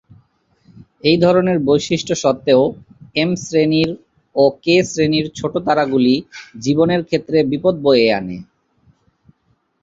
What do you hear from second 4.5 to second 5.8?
কে-শ্রেণির ছোটো